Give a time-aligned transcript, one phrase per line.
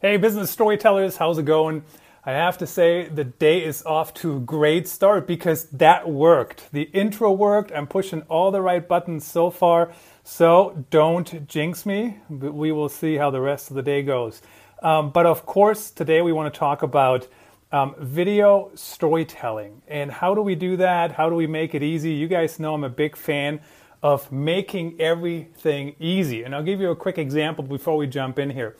[0.00, 1.82] Hey, business storytellers, how's it going?
[2.24, 6.70] I have to say the day is off to a great start because that worked.
[6.70, 7.72] The intro worked.
[7.72, 9.92] I'm pushing all the right buttons so far.
[10.22, 12.18] So don't jinx me.
[12.30, 14.40] but We will see how the rest of the day goes.
[14.84, 17.26] Um, but of course, today we want to talk about
[17.72, 21.10] um, video storytelling and how do we do that?
[21.10, 22.12] How do we make it easy?
[22.12, 23.58] You guys know I'm a big fan
[24.00, 26.44] of making everything easy.
[26.44, 28.76] And I'll give you a quick example before we jump in here.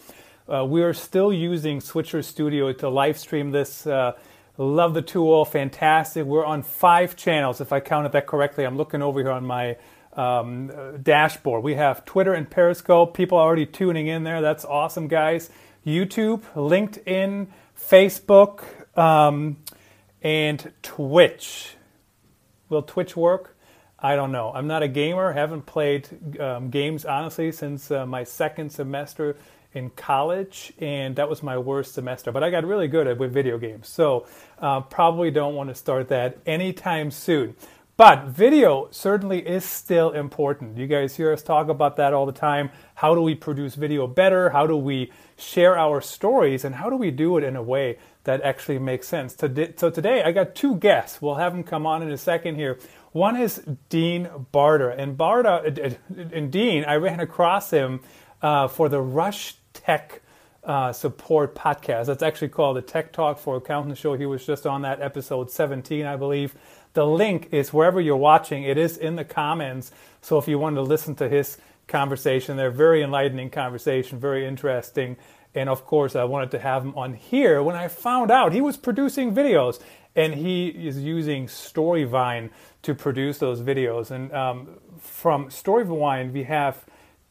[0.51, 3.87] Uh, we are still using Switcher Studio to live stream this.
[3.87, 4.13] Uh,
[4.57, 6.25] love the tool, fantastic.
[6.25, 8.65] We're on five channels, if I counted that correctly.
[8.65, 9.77] I'm looking over here on my
[10.15, 11.63] um, uh, dashboard.
[11.63, 13.13] We have Twitter and Periscope.
[13.15, 14.41] People are already tuning in there.
[14.41, 15.51] That's awesome, guys.
[15.87, 18.63] YouTube, LinkedIn, Facebook,
[18.99, 19.59] um,
[20.23, 21.75] and Twitch.
[22.71, 23.55] Will Twitch work?
[23.99, 24.51] I don't know.
[24.55, 25.33] I'm not a gamer.
[25.33, 29.37] Haven't played um, games honestly since uh, my second semester
[29.79, 32.31] in college, and that was my worst semester.
[32.33, 34.27] But I got really good at with video games, so
[34.59, 37.55] uh, probably don't want to start that anytime soon.
[37.99, 40.79] But video certainly is still important.
[40.79, 42.71] You guys hear us talk about that all the time.
[42.95, 44.51] How do we produce video better?
[44.51, 46.65] How do we share our stories?
[46.65, 49.35] And how do we do it in a way that actually makes sense?
[49.37, 51.21] So today I got two guests.
[51.21, 52.79] We'll have them come on in a second here.
[53.11, 54.91] One is Dean Barter.
[54.91, 55.97] And Barta,
[56.33, 57.99] and Dean, I ran across him
[58.41, 60.21] uh, for the Rush Tech
[60.65, 62.07] uh, Support podcast.
[62.07, 64.15] That's actually called the Tech Talk for Accountants Show.
[64.15, 66.55] He was just on that episode 17, I believe.
[66.95, 68.65] The link is wherever you're watching.
[68.65, 69.93] It is in the comments.
[70.21, 75.17] So if you want to listen to his conversation, they're very enlightening conversation, very interesting.
[75.55, 78.61] And of course, I wanted to have him on here when I found out he
[78.61, 79.81] was producing videos
[80.15, 82.51] and he is using Storyvine
[82.83, 84.11] to produce those videos.
[84.11, 86.85] And um, from Storyvine, we have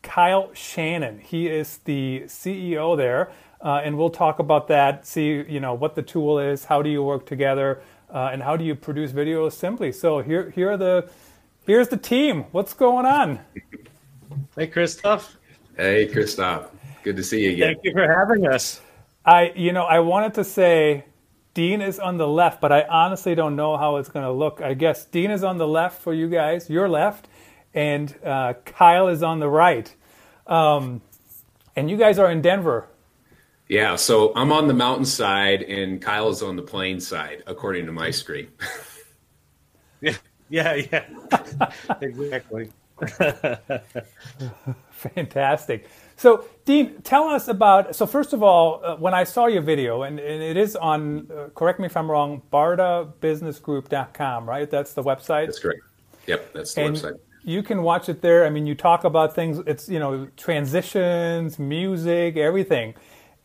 [0.08, 1.20] Kyle Shannon.
[1.20, 3.30] He is the CEO there,
[3.62, 5.06] uh, and we'll talk about that.
[5.06, 8.56] See, you know, what the tool is, how do you work together, uh, and how
[8.56, 9.92] do you produce videos simply.
[9.92, 11.10] So here, here are the,
[11.66, 12.46] here's the team.
[12.54, 13.42] What's going on?
[14.56, 15.36] Hey, Christoph.
[15.76, 16.72] Hey, Christoph.
[17.04, 17.74] Good to see you again.
[17.74, 18.80] Thank you for having us.
[19.26, 21.04] I, you know, I wanted to say
[21.54, 24.62] Dean is on the left, but I honestly don't know how it's going to look.
[24.62, 27.28] I guess Dean is on the left for you guys, your left,
[27.74, 29.94] and uh, Kyle is on the right.
[30.48, 31.02] Um,
[31.76, 32.88] and you guys are in Denver.
[33.70, 37.92] Yeah, so I'm on the mountainside and Kyle is on the plain side, according to
[37.92, 38.48] my screen.
[40.02, 40.16] yeah,
[40.50, 41.72] yeah, yeah.
[42.02, 42.70] exactly.
[44.92, 45.88] Fantastic.
[46.16, 47.96] So, Dean, tell us about.
[47.96, 51.30] So, first of all, uh, when I saw your video, and, and it is on,
[51.32, 54.72] uh, correct me if I'm wrong, bartabusinessgroup.com, right?
[54.72, 55.46] That's the website?
[55.46, 55.82] That's correct.
[56.26, 58.46] Yep, that's the and, website you can watch it there.
[58.46, 59.62] I mean, you talk about things.
[59.66, 62.94] It's you know transitions, music, everything.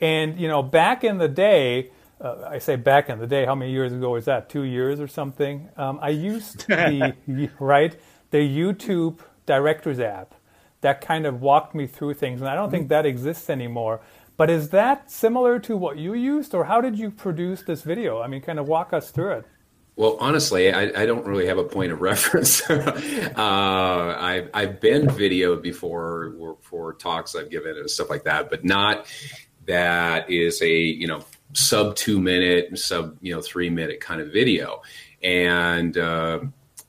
[0.01, 3.47] And you know, back in the day, uh, I say back in the day.
[3.47, 4.49] How many years ago was that?
[4.49, 5.69] Two years or something.
[5.77, 7.15] Um, I used the
[7.61, 7.97] right
[8.33, 10.35] the YouTube Directors app
[10.81, 14.01] that kind of walked me through things, and I don't think that exists anymore.
[14.37, 18.21] But is that similar to what you used, or how did you produce this video?
[18.21, 19.47] I mean, kind of walk us through it.
[19.95, 22.63] Well, honestly, I, I, don't really have a point of reference.
[22.71, 28.65] uh, I've, I've been videoed before for talks I've given and stuff like that, but
[28.65, 29.07] not
[29.67, 34.33] that is a you know sub two minute, sub you know three minute kind of
[34.33, 34.81] video,
[35.23, 36.41] and uh,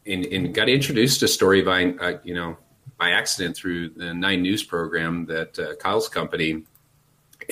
[0.05, 2.57] and, and got introduced to Storyvine, uh, you know,
[2.97, 6.63] by accident through the Nine News program that uh, Kyle's company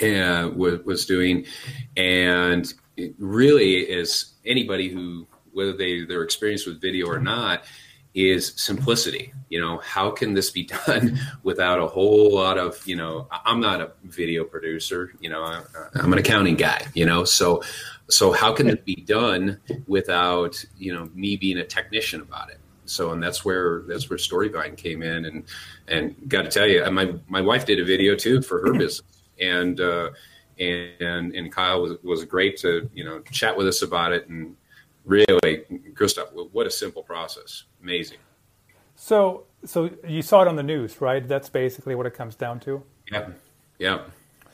[0.01, 1.45] uh, was, was doing,
[1.97, 7.63] and it really is anybody who whether they they're experienced with video or not
[8.13, 9.34] is simplicity.
[9.50, 13.59] You know how can this be done without a whole lot of you know i'm
[13.59, 15.62] not a video producer you know I,
[15.95, 17.23] i'm an accounting guy you know?
[17.23, 17.62] So
[18.09, 22.59] so how can it be done without you know me being a technician about it?
[22.85, 25.44] So and that's where that's where storyvine came in and
[25.88, 29.01] and got to tell you my my wife did a video too for her business.
[29.39, 30.09] And uh
[30.59, 34.56] and and kyle was was great to you know chat with us about it and
[35.06, 35.63] really,
[35.95, 37.63] Christoph, what a simple process.
[37.81, 38.18] Amazing.
[38.95, 41.27] So, so you saw it on the news, right?
[41.27, 42.83] That's basically what it comes down to.
[43.12, 43.30] Yeah,
[43.80, 44.01] yeah.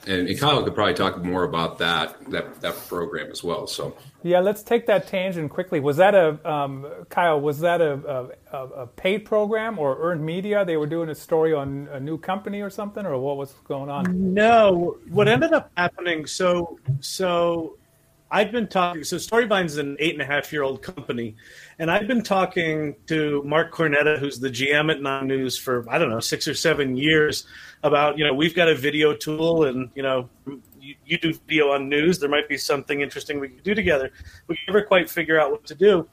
[0.06, 3.68] And, and Kyle could probably talk more about that that that program as well.
[3.68, 5.80] So yeah, let's take that tangent quickly.
[5.80, 7.42] Was that a um, Kyle?
[7.42, 10.64] Was that a, a, a, paid program or earned media?
[10.64, 13.90] They were doing a story on a new company or something, or what was going
[13.90, 14.34] on?
[14.34, 16.26] No, what ended up happening.
[16.26, 17.78] So so
[18.30, 19.04] I've been talking.
[19.04, 21.36] So Storyvine's an eight and a half year old company,
[21.80, 25.98] and I've been talking to Mark Cornetta, who's the GM at Nine News for I
[25.98, 27.46] don't know six or seven years,
[27.84, 30.30] about you know we've got a video tool, and you know
[30.80, 32.20] you, you do video on news.
[32.20, 34.12] There might be something interesting we could do together.
[34.48, 36.08] We never quite figure out what to do.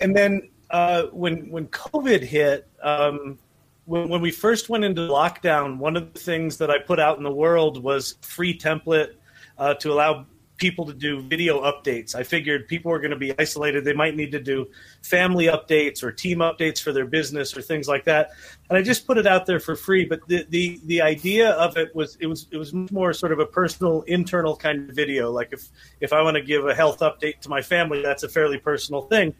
[0.00, 3.38] And then uh, when when COVID hit, um,
[3.86, 7.16] when, when we first went into lockdown, one of the things that I put out
[7.16, 9.14] in the world was free template
[9.58, 10.26] uh, to allow
[10.62, 12.14] people to do video updates.
[12.14, 13.84] I figured people were going to be isolated.
[13.84, 14.68] They might need to do
[15.02, 18.30] family updates or team updates for their business or things like that.
[18.70, 20.04] And I just put it out there for free.
[20.04, 23.40] But the, the, the idea of it was it was it was more sort of
[23.40, 25.32] a personal internal kind of video.
[25.32, 25.68] Like if
[26.00, 29.02] if I want to give a health update to my family, that's a fairly personal
[29.02, 29.34] thing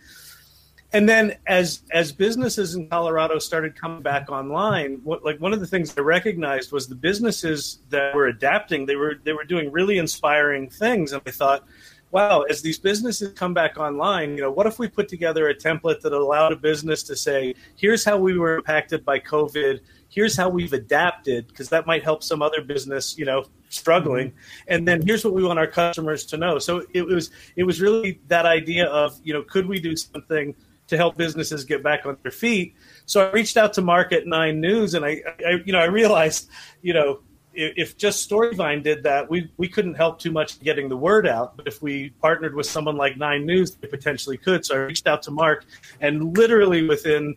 [0.93, 5.61] and then as as businesses in Colorado started coming back online, what, like one of
[5.61, 8.87] the things I recognized was the businesses that were adapting.
[8.87, 11.67] They were they were doing really inspiring things, and I thought,
[12.11, 15.55] wow, as these businesses come back online, you know, what if we put together a
[15.55, 19.81] template that allowed a business to say, here's how we were impacted by COVID.
[20.11, 24.29] Here's how we've adapted, because that might help some other business, you know, struggling.
[24.29, 24.65] Mm-hmm.
[24.69, 26.59] And then here's what we want our customers to know.
[26.59, 30.55] So it was it was really that idea of, you know, could we do something
[30.93, 32.75] to help businesses get back on their feet.
[33.07, 35.87] So I reached out to Mark at Nine News, and I, I you know, I
[35.87, 36.49] realized,
[36.83, 37.21] you know,
[37.55, 41.27] if, if just Storyvine did that, we we couldn't help too much getting the word
[41.27, 41.57] out.
[41.57, 44.65] But if we partnered with someone like Nine News, they potentially could.
[44.65, 45.65] So I reached out to Mark,
[46.01, 47.37] and literally within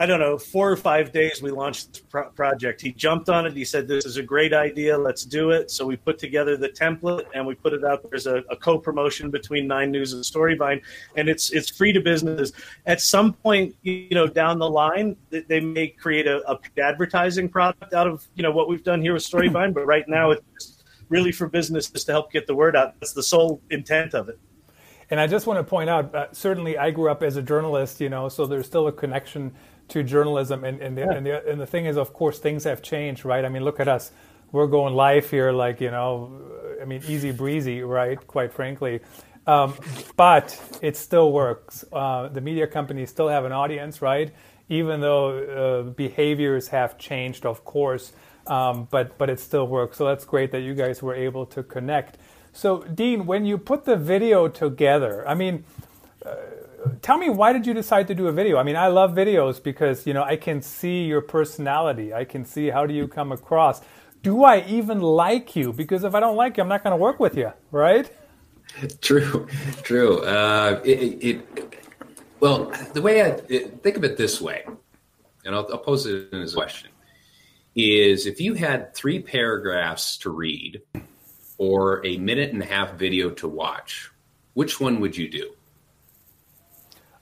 [0.00, 2.80] I don't know, four or five days, we launched this pro- project.
[2.80, 3.54] He jumped on it.
[3.54, 4.96] He said, This is a great idea.
[4.96, 5.72] Let's do it.
[5.72, 8.08] So we put together the template and we put it out.
[8.08, 10.82] There's a, a co promotion between Nine News and Storyvine,
[11.16, 12.52] and it's it's free to businesses.
[12.86, 17.92] At some point, you know, down the line, they may create a, a advertising product
[17.92, 19.74] out of, you know, what we've done here with Storyvine.
[19.74, 22.94] But right now, it's really for businesses to help get the word out.
[23.00, 24.38] That's the sole intent of it.
[25.10, 28.00] And I just want to point out, uh, certainly I grew up as a journalist,
[28.00, 29.54] you know, so there's still a connection
[29.88, 30.64] to journalism.
[30.64, 31.12] And, and, the, yeah.
[31.12, 33.44] and, the, and the thing is, of course, things have changed, right?
[33.44, 34.10] I mean, look at us.
[34.50, 36.40] We're going live here, like, you know,
[36.80, 38.18] I mean, easy breezy, right?
[38.26, 39.00] Quite frankly.
[39.46, 39.74] Um,
[40.16, 41.84] but it still works.
[41.90, 44.30] Uh, the media companies still have an audience, right?
[44.68, 48.12] Even though uh, behaviors have changed, of course,
[48.46, 49.96] um, but but it still works.
[49.96, 52.18] So that's great that you guys were able to connect.
[52.52, 55.64] So Dean, when you put the video together, I mean,
[56.24, 56.34] uh,
[57.02, 58.58] tell me why did you decide to do a video?
[58.58, 62.12] I mean, I love videos because you know I can see your personality.
[62.14, 63.80] I can see how do you come across.
[64.22, 65.72] Do I even like you?
[65.72, 68.10] Because if I don't like you, I'm not going to work with you, right?
[69.00, 69.46] True,
[69.82, 70.22] true.
[70.24, 71.74] Uh, it, it,
[72.40, 74.64] well, the way I think of it this way,
[75.44, 76.90] and I'll, I'll pose it as a question:
[77.74, 80.82] is if you had three paragraphs to read
[81.56, 84.10] or a minute and a half video to watch,
[84.54, 85.50] which one would you do?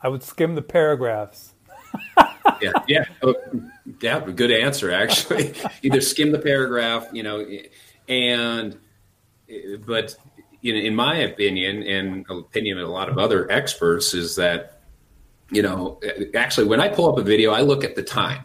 [0.06, 1.52] I would skim the paragraphs.
[2.62, 3.34] yeah, yeah, oh,
[4.00, 4.20] yeah.
[4.20, 5.52] Good answer, actually.
[5.82, 7.44] Either skim the paragraph, you know,
[8.08, 8.78] and
[9.84, 10.14] but
[10.60, 14.82] you know, in my opinion, and opinion of a lot of other experts, is that
[15.50, 15.98] you know,
[16.36, 18.44] actually, when I pull up a video, I look at the time.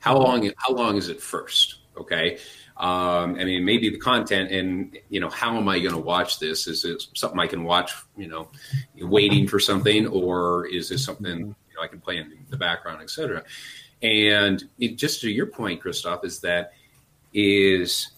[0.00, 0.52] How long?
[0.58, 1.76] How long is it first?
[1.96, 2.36] Okay,
[2.78, 6.38] um, I mean, maybe the content and you know, how am I going to watch
[6.38, 6.68] this?
[6.68, 8.48] Is it something I can watch, you know,
[9.00, 13.02] waiting for something, or is this something you know I can play in the background,
[13.02, 13.42] etc.
[14.00, 16.72] And it, just to your point, Christoph, is that
[17.34, 18.12] is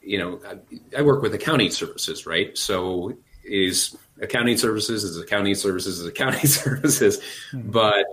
[0.00, 2.56] you know I, I work with accounting services, right?
[2.56, 3.14] So
[3.44, 7.20] is accounting services is accounting services is accounting services,
[7.52, 7.70] mm-hmm.
[7.70, 8.06] but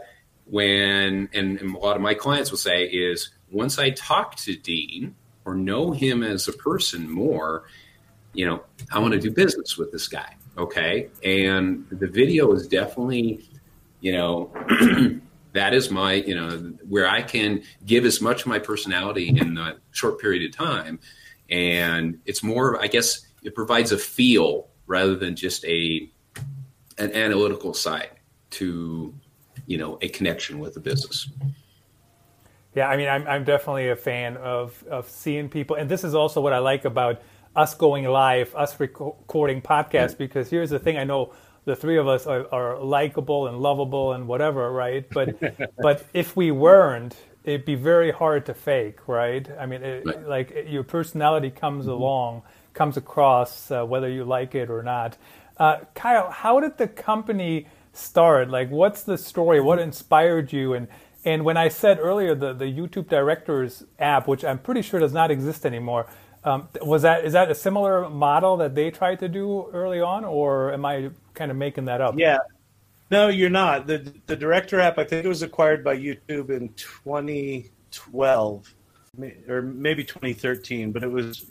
[0.47, 4.53] when and, and a lot of my clients will say is once I talk to
[4.57, 7.63] Dean or know him as a person more,
[8.33, 10.35] you know, I want to do business with this guy.
[10.57, 11.09] Okay.
[11.23, 13.49] And the video is definitely,
[13.99, 14.51] you know,
[15.53, 16.49] that is my, you know,
[16.87, 20.99] where I can give as much of my personality in a short period of time.
[21.49, 26.09] And it's more, I guess, it provides a feel rather than just a
[26.97, 28.11] an analytical side
[28.51, 29.13] to,
[29.65, 31.29] you know, a connection with the business.
[32.73, 35.75] Yeah, I mean, I'm, I'm definitely a fan of, of seeing people.
[35.75, 37.21] And this is also what I like about
[37.55, 41.33] us going live, us recording podcasts, because here's the thing I know
[41.65, 45.07] the three of us are, are likable and lovable and whatever, right?
[45.09, 45.37] But,
[45.77, 49.47] but if we weren't, it'd be very hard to fake, right?
[49.59, 50.27] I mean, it, right.
[50.27, 51.93] like your personality comes mm-hmm.
[51.93, 55.17] along, comes across, uh, whether you like it or not.
[55.57, 58.49] Uh, Kyle, how did the company start?
[58.49, 59.59] Like, what's the story?
[59.59, 60.73] What inspired you?
[60.73, 60.87] And
[61.23, 65.13] and when I said earlier the, the YouTube Directors app, which I'm pretty sure does
[65.13, 66.07] not exist anymore,
[66.43, 70.25] um, was that is that a similar model that they tried to do early on,
[70.25, 72.17] or am I kind of making that up?
[72.17, 72.39] Yeah,
[73.11, 73.85] no, you're not.
[73.85, 78.75] the The Director app, I think it was acquired by YouTube in 2012
[79.47, 81.45] or maybe 2013, but it was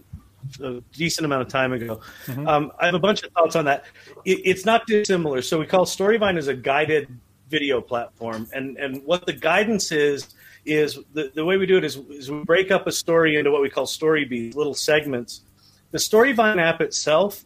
[0.63, 2.01] a decent amount of time ago.
[2.27, 2.49] Mm-hmm.
[2.49, 3.85] Um, I have a bunch of thoughts on that.
[4.25, 5.43] It, it's not dissimilar.
[5.43, 7.09] So we call Storyvine as a guided
[7.51, 11.85] video platform, and and what the guidance is is the, the way we do it
[11.85, 15.43] is, is we break up a story into what we call story beats, little segments.
[15.91, 17.45] The Storyvine app itself,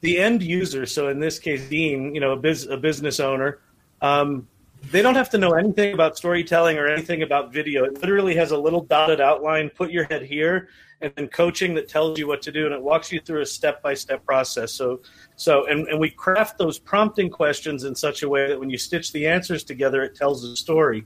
[0.00, 3.60] the end user, so in this case, Dean, you know, a, biz, a business owner,
[4.02, 4.48] um,
[4.90, 7.84] they don't have to know anything about storytelling or anything about video.
[7.84, 10.68] It literally has a little dotted outline, put your head here,
[11.00, 13.46] and then coaching that tells you what to do, and it walks you through a
[13.46, 14.72] step by step process.
[14.72, 15.00] So,
[15.36, 18.78] so and, and we craft those prompting questions in such a way that when you
[18.78, 21.04] stitch the answers together, it tells a story.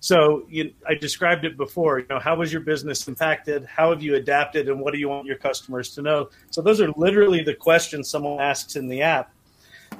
[0.00, 1.98] So you, I described it before.
[1.98, 3.64] You know, how was your business impacted?
[3.64, 6.30] How have you adapted, and what do you want your customers to know?
[6.50, 9.32] So those are literally the questions someone asks in the app.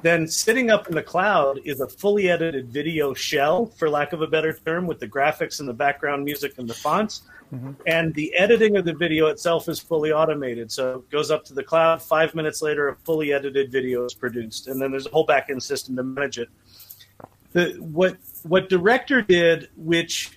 [0.03, 4.23] Then sitting up in the cloud is a fully edited video shell, for lack of
[4.23, 7.23] a better term, with the graphics and the background music and the fonts.
[7.53, 7.73] Mm-hmm.
[7.87, 10.71] And the editing of the video itself is fully automated.
[10.71, 12.03] So it goes up to the cloud.
[12.03, 14.69] Five minutes later, a fully edited video is produced.
[14.69, 16.49] And then there's a whole backend system to manage it.
[17.53, 20.36] The, what, what Director did, which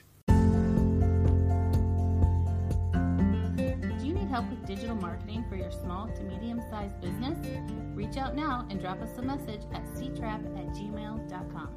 [8.80, 11.70] and drop us a message at ctrap at gmail.com.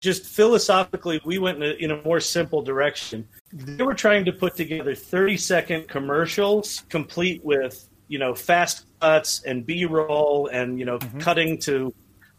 [0.00, 3.26] Just philosophically, we went in a, in a more simple direction.
[3.52, 9.42] They were trying to put together 30 second commercials complete with, you know, fast cuts
[9.44, 11.20] and B roll and, you know, mm-hmm.
[11.20, 11.94] cutting to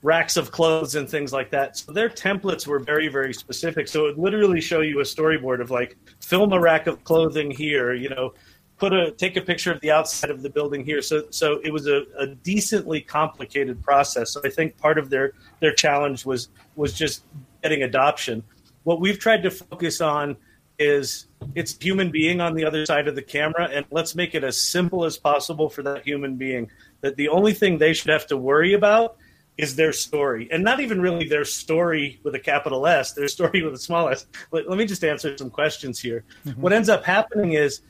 [0.06, 1.76] racks of clothes and things like that.
[1.78, 3.88] So their templates were very, very specific.
[3.88, 7.50] So it would literally show you a storyboard of like film a rack of clothing
[7.50, 8.34] here, you know,
[8.78, 11.02] put a take a picture of the outside of the building here.
[11.02, 14.32] So so it was a, a decently complicated process.
[14.32, 17.24] So I think part of their their challenge was was just
[17.64, 18.44] getting adoption.
[18.84, 20.38] What we've tried to focus on
[20.78, 24.44] is it's human being on the other side of the camera and let's make it
[24.44, 26.70] as simple as possible for that human being
[27.02, 29.18] that the only thing they should have to worry about
[29.58, 33.64] is their story, and not even really their story with a capital S, their story
[33.64, 34.26] with a small s.
[34.52, 36.26] Let, let me just answer some questions here.
[36.46, 36.62] Mm-hmm.
[36.62, 37.82] What ends up happening is,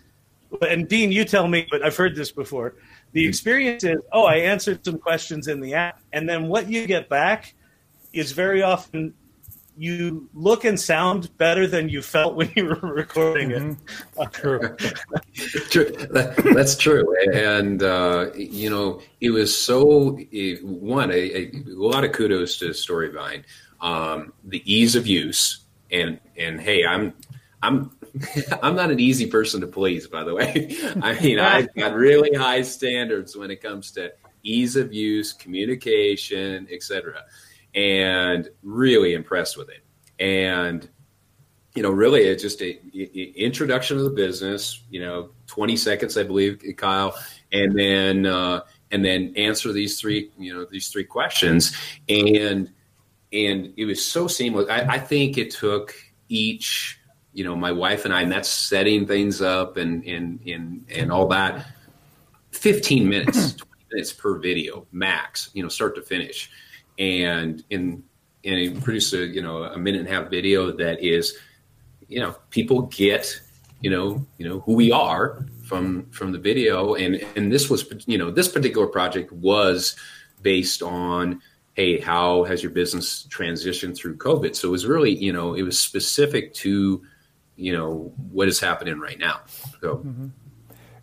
[0.62, 2.76] and Dean, you tell me, but I've heard this before.
[3.14, 3.30] The mm-hmm.
[3.30, 7.10] experience is, oh, I answered some questions in the app, and then what you get
[7.10, 7.56] back
[8.14, 9.14] is very often
[9.78, 13.62] you look and sound better than you felt when you were recording it.
[13.62, 14.24] Mm-hmm.
[14.32, 14.76] true.
[15.70, 16.08] true.
[16.12, 17.16] That, that's true.
[17.34, 20.18] And, uh, you know, it was so,
[20.64, 23.44] one, a, a, lot of kudos to Storyvine.
[23.82, 25.60] Um, the ease of use.
[25.92, 27.14] And, and hey, I'm,
[27.62, 27.92] I'm,
[28.64, 30.76] I'm not an easy person to please, by the way.
[31.02, 34.14] I mean, I've got really high standards when it comes to
[34.44, 37.24] ease of use, communication, etc
[37.76, 39.84] and really impressed with it.
[40.20, 40.88] And
[41.76, 44.82] you know, really, it's just a, a, introduction of the business.
[44.90, 47.14] You know, twenty seconds, I believe, Kyle,
[47.52, 51.76] and then uh, and then answer these three, you know, these three questions,
[52.08, 52.72] and
[53.34, 54.70] and it was so seamless.
[54.70, 55.94] I, I think it took
[56.30, 56.98] each,
[57.34, 61.12] you know, my wife and I, and that's setting things up and and and and
[61.12, 61.66] all that.
[62.52, 65.50] Fifteen minutes, twenty minutes per video max.
[65.54, 66.50] You know, start to finish
[66.98, 68.04] and in
[68.44, 71.38] and produce a you know a minute and a half video that is
[72.08, 73.42] you know people get
[73.82, 76.96] you know you know who we are from from the video.
[76.96, 79.96] And and this was you know this particular project was
[80.42, 81.42] based on
[81.74, 84.56] hey how has your business transitioned through covid?
[84.56, 87.04] So it was really you know it was specific to
[87.56, 89.42] you know what is happening right now.
[89.82, 90.28] So mm-hmm.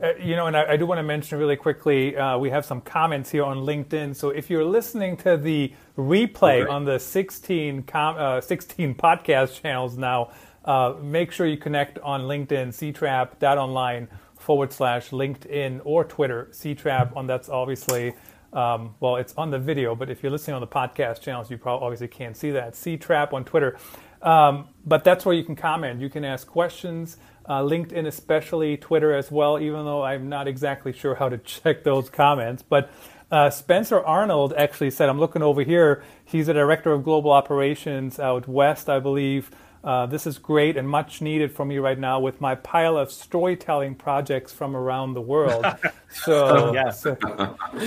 [0.02, 2.64] Uh, you know, and I, I, do want to mention really quickly, uh, we have
[2.64, 4.16] some comments here on LinkedIn.
[4.16, 9.97] So if you're listening to the replay on the 16, com, uh, 16 podcast channels
[9.97, 10.32] now,
[10.64, 17.16] uh, make sure you connect on LinkedIn, ctrap.online forward slash LinkedIn or Twitter, ctrap.
[17.16, 18.12] On that's obviously,
[18.52, 21.59] um, well, it's on the video, but if you're listening on the podcast channels, you
[21.59, 22.73] probably obviously can't see that.
[22.73, 23.78] ctrap on Twitter.
[24.21, 26.00] Um, but that's where you can comment.
[26.00, 30.92] You can ask questions uh, LinkedIn, especially Twitter as well, even though I'm not exactly
[30.92, 32.62] sure how to check those comments.
[32.62, 32.90] But
[33.30, 38.20] uh, Spencer Arnold actually said, I'm looking over here, he's a director of global operations
[38.20, 39.50] out west, I believe.
[39.84, 43.11] Uh, this is great and much needed for me right now with my pile of
[43.11, 45.64] storytelling projects from around the world.
[46.11, 46.90] so, yeah.
[46.90, 47.16] so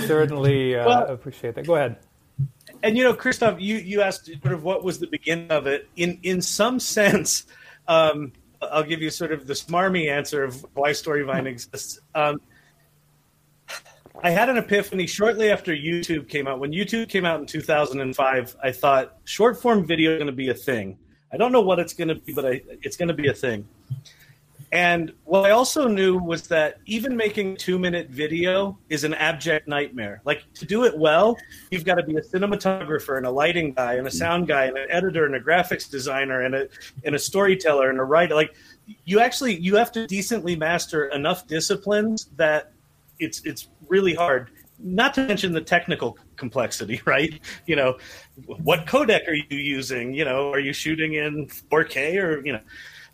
[0.06, 1.66] certainly uh, well, appreciate that.
[1.66, 1.96] Go ahead.
[2.82, 5.88] And you know, Christoph, you you asked sort of what was the beginning of it.
[5.96, 7.46] In in some sense,
[7.88, 8.32] um,
[8.72, 12.00] I'll give you sort of the smarmy answer of why Storyvine exists.
[12.14, 12.40] Um,
[14.22, 16.58] I had an epiphany shortly after YouTube came out.
[16.58, 20.48] When YouTube came out in 2005, I thought short form video is going to be
[20.48, 20.98] a thing.
[21.32, 23.34] I don't know what it's going to be, but I, it's going to be a
[23.34, 23.68] thing.
[24.76, 29.66] And what I also knew was that even making two minute video is an abject
[29.66, 30.20] nightmare.
[30.26, 31.34] Like to do it well,
[31.70, 34.18] you've got to be a cinematographer and a lighting guy and a mm-hmm.
[34.18, 36.68] sound guy and an editor and a graphics designer and a
[37.04, 38.34] and a storyteller and a writer.
[38.34, 38.54] Like
[39.06, 42.72] you actually you have to decently master enough disciplines that
[43.18, 44.50] it's it's really hard.
[44.78, 47.40] Not to mention the technical complexity, right?
[47.64, 47.96] You know,
[48.44, 50.12] what codec are you using?
[50.12, 52.60] You know, are you shooting in 4K or you know?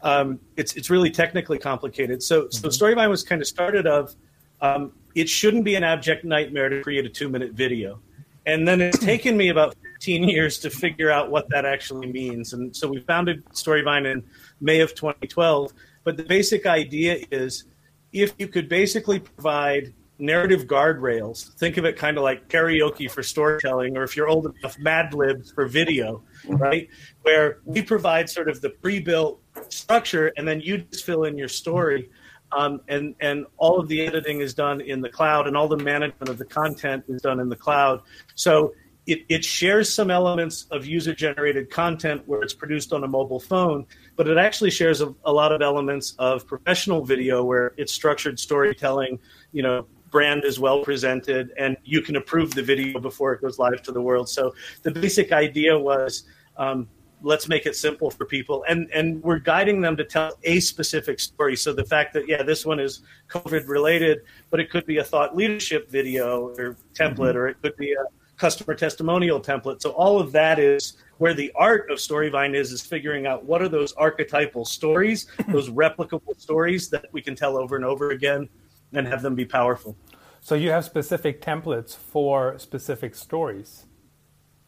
[0.02, 2.22] Um, it's it's really technically complicated.
[2.22, 2.84] So so mm-hmm.
[2.84, 4.14] Storyvine was kind of started of
[4.60, 8.00] um, it shouldn't be an abject nightmare to create a two minute video,
[8.46, 12.52] and then it's taken me about 15 years to figure out what that actually means.
[12.52, 14.24] And so we founded Storyvine in
[14.60, 15.72] May of 2012.
[16.04, 17.64] But the basic idea is
[18.12, 21.52] if you could basically provide narrative guardrails.
[21.58, 25.12] Think of it kind of like karaoke for storytelling, or if you're old enough, Mad
[25.12, 26.88] Libs for video, right?
[27.22, 29.41] Where we provide sort of the pre-built
[29.72, 32.10] structure, and then you just fill in your story.
[32.52, 35.78] Um, and and all of the editing is done in the cloud, and all the
[35.78, 38.02] management of the content is done in the cloud.
[38.34, 38.74] So
[39.06, 43.40] it, it shares some elements of user generated content where it's produced on a mobile
[43.40, 47.92] phone, but it actually shares a, a, lot of elements of professional video where it's
[47.92, 49.18] structured storytelling,
[49.50, 53.58] you know, brand is well presented, and you can approve the video before it goes
[53.58, 54.28] live to the world.
[54.28, 56.24] So the basic idea was
[56.56, 56.86] um,
[57.22, 61.20] let's make it simple for people, and and we're guiding them to tell a specific
[61.20, 61.56] story.
[61.56, 65.04] So the fact that yeah, this one is COVID related, but it could be a
[65.04, 67.38] thought leadership video or template, mm-hmm.
[67.38, 68.04] or it could be a
[68.36, 69.80] customer testimonial template.
[69.80, 73.62] So all of that is where the art of Storyvine is is figuring out what
[73.62, 78.48] are those archetypal stories, those replicable stories that we can tell over and over again
[78.92, 79.96] and have them be powerful.
[80.40, 83.86] So you have specific templates for specific stories.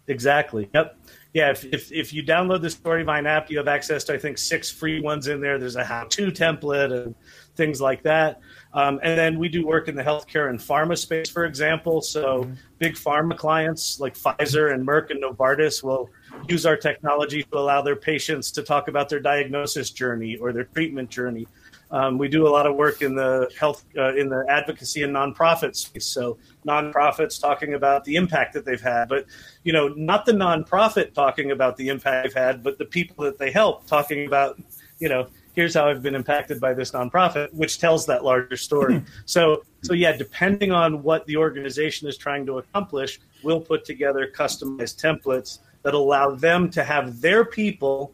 [0.06, 0.68] Exactly.
[0.74, 0.98] Yep.
[1.32, 1.50] Yeah.
[1.50, 4.70] If, if, if you download the Storyvine app, you have access to I think six
[4.70, 5.58] free ones in there.
[5.58, 7.14] There's a how-to template and
[7.56, 8.40] things like that.
[8.72, 12.02] Um, and then we do work in the healthcare and pharma space, for example.
[12.02, 12.54] So mm-hmm.
[12.78, 16.10] big pharma clients like Pfizer and Merck and Novartis will
[16.48, 20.64] use our technology to allow their patients to talk about their diagnosis journey or their
[20.64, 21.46] treatment journey.
[21.94, 25.14] Um, we do a lot of work in the health, uh, in the advocacy and
[25.14, 26.06] nonprofit space.
[26.06, 29.26] So nonprofits talking about the impact that they've had, but
[29.62, 33.38] you know, not the nonprofit talking about the impact they've had, but the people that
[33.38, 34.60] they help talking about,
[34.98, 39.00] you know, here's how I've been impacted by this nonprofit, which tells that larger story.
[39.24, 44.28] so, so yeah, depending on what the organization is trying to accomplish, we'll put together
[44.34, 48.12] customized templates that allow them to have their people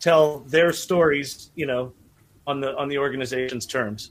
[0.00, 1.92] tell their stories, you know,
[2.46, 4.10] on the on the organization's terms.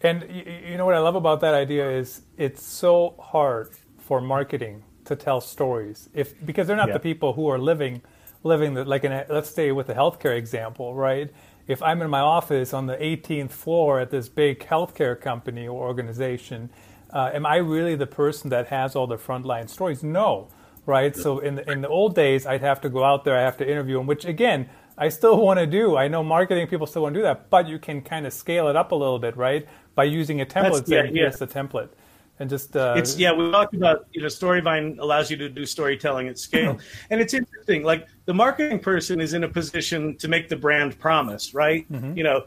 [0.00, 4.82] And you know what I love about that idea is it's so hard for marketing
[5.06, 6.94] to tell stories if because they're not yeah.
[6.94, 8.02] the people who are living
[8.42, 11.32] living the, like in a, let's stay with the healthcare example, right?
[11.66, 15.86] If I'm in my office on the 18th floor at this big healthcare company or
[15.86, 16.68] organization,
[17.10, 20.02] uh, am I really the person that has all the frontline stories?
[20.02, 20.48] No,
[20.84, 21.16] right?
[21.16, 23.56] So in the, in the old days, I'd have to go out there, I have
[23.58, 25.96] to interview them, which again I still want to do.
[25.96, 28.68] I know marketing people still want to do that, but you can kind of scale
[28.68, 29.66] it up a little bit, right?
[29.94, 31.22] By using a template, yeah, saying, yeah.
[31.22, 31.88] here's the template.
[32.40, 35.64] And just uh, it's yeah, we talked about you know Storyvine allows you to do
[35.64, 36.78] storytelling at scale,
[37.10, 37.84] and it's interesting.
[37.84, 41.90] Like the marketing person is in a position to make the brand promise, right?
[41.92, 42.16] Mm-hmm.
[42.18, 42.44] You know,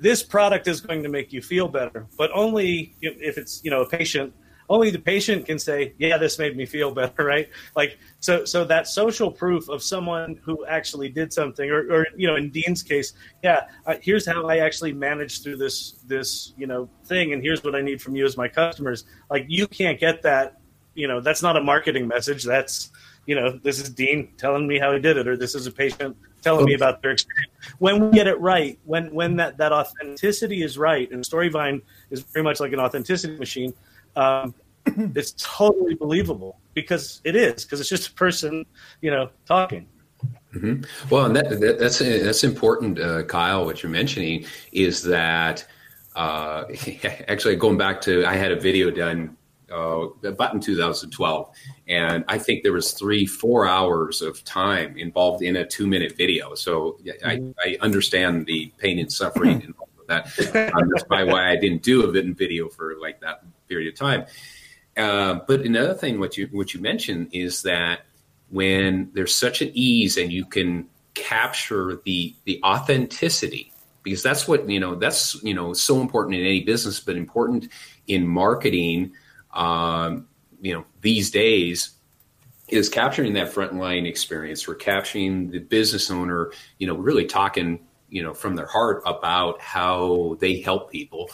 [0.00, 3.82] this product is going to make you feel better, but only if it's you know
[3.82, 4.32] a patient
[4.68, 7.48] only the patient can say, "Yeah, this made me feel better," right?
[7.76, 12.26] Like so, so that social proof of someone who actually did something, or, or you
[12.26, 16.66] know, in Dean's case, yeah, uh, here's how I actually managed through this this you
[16.66, 19.04] know thing, and here's what I need from you as my customers.
[19.30, 20.60] Like you can't get that,
[20.94, 22.44] you know, that's not a marketing message.
[22.44, 22.90] That's
[23.26, 25.70] you know, this is Dean telling me how he did it, or this is a
[25.70, 27.52] patient telling me about their experience.
[27.78, 32.20] When we get it right, when when that that authenticity is right, and Storyvine is
[32.20, 33.74] very much like an authenticity machine
[34.18, 34.54] um,
[35.14, 38.66] it's totally believable because it is because it's just a person,
[39.00, 39.86] you know, talking.
[40.54, 40.82] Mm-hmm.
[41.10, 43.64] Well, and that, that, that's that's important, uh, Kyle.
[43.64, 45.66] What you're mentioning is that
[46.16, 46.64] uh,
[47.28, 49.36] actually going back to I had a video done
[49.70, 51.50] uh, about in 2012,
[51.86, 56.16] and I think there was three, four hours of time involved in a two minute
[56.16, 56.54] video.
[56.54, 57.50] So mm-hmm.
[57.60, 60.72] I, I, understand the pain and suffering involved with that.
[60.74, 64.24] Um, that's probably why I didn't do a video for like that period of time.
[64.96, 68.00] Uh, but another thing, what you what you mentioned is that
[68.50, 74.68] when there's such an ease and you can capture the the authenticity because that's what
[74.68, 77.68] you know that's you know so important in any business but important
[78.06, 79.12] in marketing
[79.52, 80.26] um,
[80.60, 81.98] you know these days
[82.68, 84.68] is capturing that frontline experience.
[84.68, 89.60] We're capturing the business owner, you know, really talking, you know, from their heart about
[89.60, 91.30] how they help people.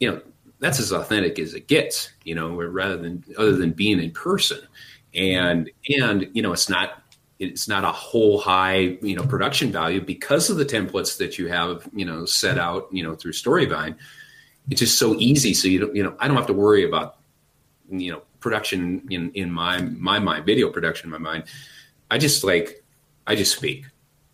[0.00, 0.22] You know,
[0.60, 4.60] that's as authentic as it gets, you know, rather than other than being in person.
[5.14, 7.02] And and you know, it's not
[7.38, 11.48] it's not a whole high you know production value because of the templates that you
[11.48, 13.96] have you know set out you know through Storyvine.
[14.70, 17.16] It's just so easy, so you don't you know I don't have to worry about
[17.90, 21.44] you know production in in my my mind, video production in my mind.
[22.10, 22.84] I just like
[23.26, 23.86] I just speak.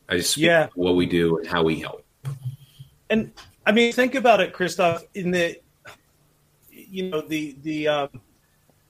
[0.08, 0.68] I just speak yeah.
[0.74, 2.04] what we do and how we help.
[3.10, 3.32] And
[3.66, 5.02] I mean, think about it, Christoph.
[5.14, 5.58] In the
[6.94, 8.08] you know the the um,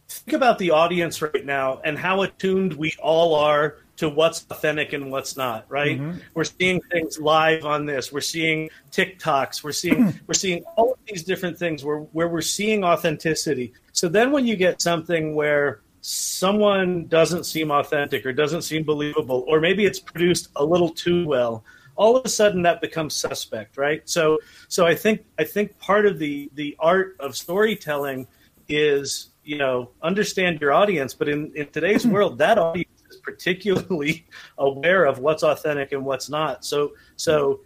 [0.08, 4.92] think about the audience right now and how attuned we all are to what's authentic
[4.92, 5.98] and what's not right?
[5.98, 6.18] Mm-hmm.
[6.34, 8.12] we're seeing things live on this.
[8.12, 9.64] We're seeing tiktoks.
[9.64, 13.72] We're seeing we're seeing all of these different things where, where we're seeing authenticity.
[13.92, 19.42] So then when you get something where someone doesn't seem authentic or doesn't seem believable
[19.48, 21.64] or maybe it's produced a little too well
[21.96, 26.06] all of a sudden that becomes suspect right so so i think i think part
[26.06, 28.26] of the the art of storytelling
[28.68, 34.26] is you know understand your audience but in in today's world that audience is particularly
[34.58, 36.64] aware of what's authentic and what's not.
[36.64, 37.60] So so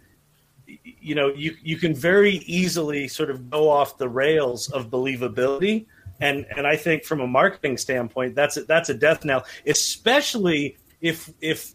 [0.83, 5.87] you know you you can very easily sort of go off the rails of believability
[6.21, 10.77] and and I think from a marketing standpoint that's a, that's a death knell especially
[11.01, 11.73] if if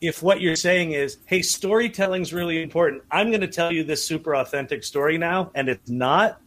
[0.00, 4.06] if what you're saying is hey storytelling's really important I'm going to tell you this
[4.06, 6.40] super authentic story now and it's not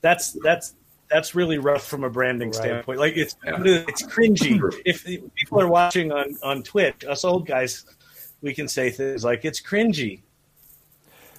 [0.00, 0.74] that's that's
[1.12, 2.54] that's really rough from a branding right.
[2.54, 2.98] standpoint.
[2.98, 4.60] Like it's it's cringy.
[4.84, 7.84] if people are watching on on Twitch, us old guys,
[8.40, 10.22] we can say things like it's cringy.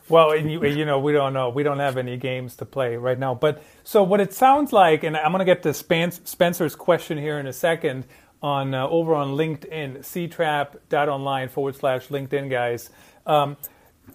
[0.10, 1.50] Well, and you, you know, we don't know.
[1.50, 3.36] We don't have any games to play right now.
[3.36, 7.40] But so what it sounds like, and I'm going to get to Spencer's question here
[7.40, 8.06] in a second
[8.44, 12.90] on uh, over on LinkedIn, ctrap.online forward slash LinkedIn, guys.
[13.26, 13.56] Um,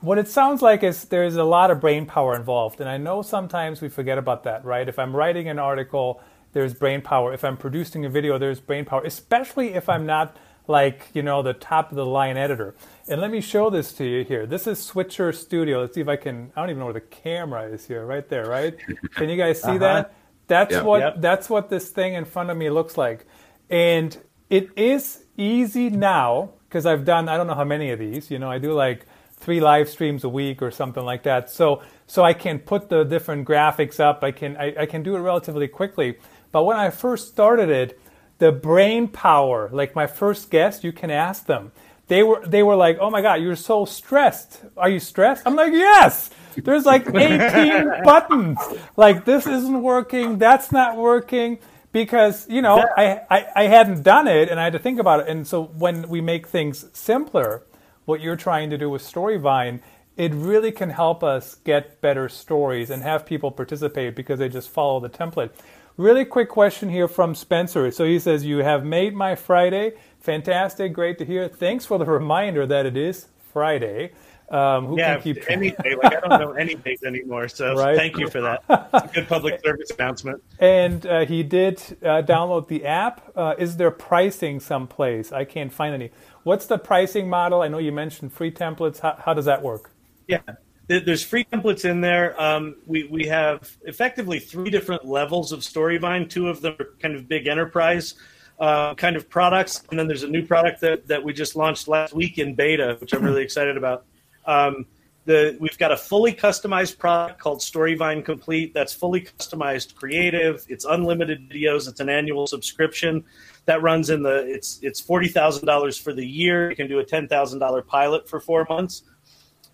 [0.01, 2.81] what it sounds like is there's a lot of brain power involved.
[2.81, 4.87] And I know sometimes we forget about that, right?
[4.87, 6.21] If I'm writing an article,
[6.53, 7.33] there's brain power.
[7.33, 10.37] If I'm producing a video, there's brain power, especially if I'm not
[10.67, 12.75] like, you know, the top of the line editor.
[13.09, 14.45] And let me show this to you here.
[14.45, 15.81] This is Switcher Studio.
[15.81, 18.29] Let's see if I can, I don't even know where the camera is here, right
[18.29, 18.77] there, right?
[19.15, 19.79] Can you guys see uh-huh.
[19.79, 20.15] that?
[20.49, 20.85] That's yep.
[20.85, 21.15] what yep.
[21.19, 23.27] that's what this thing in front of me looks like.
[23.71, 24.17] And
[24.51, 28.39] it is easy now because I've done I don't know how many of these, you
[28.39, 31.51] know, I do like three live streams a week or something like that.
[31.51, 34.25] So so I can put the different graphics up.
[34.25, 36.19] I can I, I can do it relatively quickly.
[36.51, 38.01] But when I first started it,
[38.39, 41.73] the brain power, like my first guest, you can ask them.
[42.07, 44.63] They were they were like, "Oh my god, you're so stressed.
[44.79, 48.59] Are you stressed?" I'm like, "Yes." There's like 18 buttons.
[48.97, 51.59] Like this isn't working, that's not working
[51.93, 55.21] because, you know, I, I I hadn't done it and I had to think about
[55.21, 55.29] it.
[55.29, 57.65] And so when we make things simpler,
[58.05, 59.81] what you're trying to do with Storyvine,
[60.17, 64.69] it really can help us get better stories and have people participate because they just
[64.69, 65.51] follow the template.
[65.97, 67.91] Really quick question here from Spencer.
[67.91, 69.93] So he says, You have made my Friday.
[70.21, 70.93] Fantastic.
[70.93, 71.49] Great to hear.
[71.49, 74.13] Thanks for the reminder that it is Friday.
[74.51, 75.95] Um, who yeah, can keep any day.
[76.03, 77.49] Like I don't know any days anymore.
[77.49, 77.97] So right?
[77.97, 78.63] thank you for that.
[78.95, 80.43] It's a good public service announcement.
[80.59, 83.31] And uh, he did uh, download the app.
[83.37, 85.33] Uh, is there pricing someplace?
[85.33, 86.11] I can't find any.
[86.45, 87.61] What's the pricing model?
[87.61, 89.01] I know you mentioned free templates.
[89.01, 89.91] How, how does that work?
[90.27, 90.41] Yeah,
[90.87, 92.41] there's free templates in there.
[92.41, 96.31] Um, we we have effectively three different levels of Storyvine.
[96.31, 98.15] Two of them are kind of big enterprise
[98.59, 101.89] uh, kind of products, and then there's a new product that that we just launched
[101.89, 104.05] last week in beta, which I'm really excited about.
[104.49, 104.87] Um,
[105.27, 110.65] the, we've got a fully customized product called Storyvine Complete that's fully customized creative.
[110.71, 111.87] It's unlimited videos.
[111.87, 113.23] It's an annual subscription
[113.67, 116.71] that runs in the it's it's forty thousand dollars for the year.
[116.71, 119.03] You can do a ten thousand dollar pilot for four months.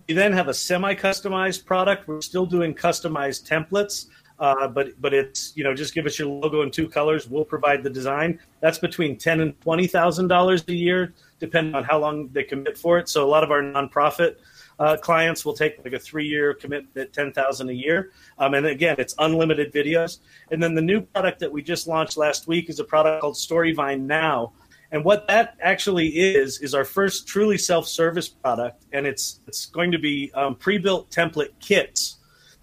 [0.08, 2.08] You then have a semi-customized product.
[2.08, 4.08] We're still doing customized templates,
[4.40, 7.30] uh, but but it's you know just give us your logo in two colors.
[7.30, 8.40] We'll provide the design.
[8.60, 12.76] That's between ten and twenty thousand dollars a year, depending on how long they commit
[12.76, 13.08] for it.
[13.08, 14.38] So a lot of our nonprofit
[14.78, 18.12] uh, clients will take like a three year commitment, 10,000 a year.
[18.38, 20.18] Um, and again, it's unlimited videos.
[20.50, 23.34] And then the new product that we just launched last week is a product called
[23.34, 24.52] Storyvine Now.
[24.90, 29.90] And what that actually is is our first truly self-service product, and it's it's going
[29.90, 32.18] to be um, pre-built template kits.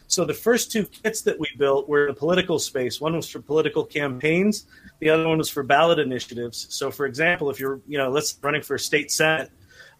[0.08, 3.02] So the first two kits that we built were in the political space.
[3.02, 4.66] One was for political campaigns.
[5.00, 6.68] The other one was for ballot initiatives.
[6.70, 9.52] So, for example, if you're you know let's running for a state senate,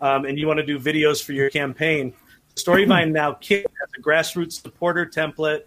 [0.02, 2.14] um, and you want to do videos for your campaign,
[2.56, 5.62] Storyvine now kit has a grassroots supporter template,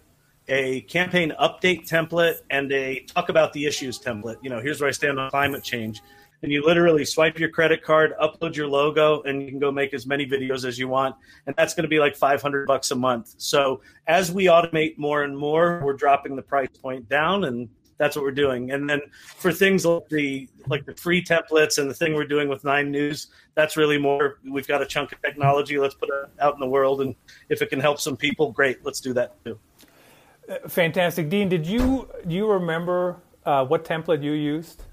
[0.47, 4.37] a campaign update template, and a talk about the issues template.
[4.43, 6.01] You know, here's where I stand on climate change.
[6.43, 9.95] and you literally swipe your credit card, upload your logo, and you can go make
[9.95, 11.15] as many videos as you want.
[11.47, 13.33] And that's going to be like 500 bucks a month.
[13.37, 18.15] So as we automate more and more, we're dropping the price point down, and that's
[18.15, 18.71] what we're doing.
[18.71, 19.01] And then
[19.37, 22.91] for things like the like the free templates and the thing we're doing with Nine
[22.91, 24.39] News, that's really more.
[24.49, 25.77] We've got a chunk of technology.
[25.77, 27.15] Let's put it out in the world, and
[27.49, 28.83] if it can help some people, great.
[28.83, 29.59] Let's do that too.
[30.67, 31.49] Fantastic, Dean.
[31.49, 34.83] Did you do you remember uh, what template you used?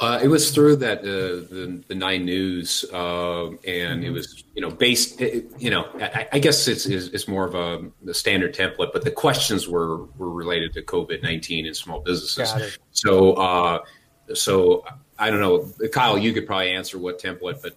[0.00, 4.04] Uh, it was through that uh, the the Nine News, uh, and mm-hmm.
[4.04, 5.20] it was you know based.
[5.20, 9.02] You know, I, I guess it's, it's, it's more of a, a, standard template, but
[9.02, 12.78] the questions were were related to COVID nineteen and small businesses.
[12.92, 13.80] So, uh,
[14.34, 14.84] so
[15.18, 16.16] I don't know, Kyle.
[16.16, 17.76] You could probably answer what template, but